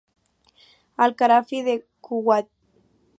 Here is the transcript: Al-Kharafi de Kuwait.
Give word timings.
Al-Kharafi 1.05 1.59
de 1.67 1.75
Kuwait. 2.05 2.47